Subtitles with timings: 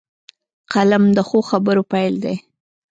[0.73, 2.35] قلم د ښو خبرو پيل دی